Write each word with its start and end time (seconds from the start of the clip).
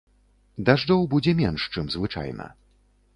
Дажджоў 0.69 1.05
будзе 1.11 1.33
менш, 1.41 1.61
чым 1.75 1.91
звычайна. 1.97 2.49